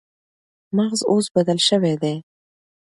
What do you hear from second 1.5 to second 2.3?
شوی دی.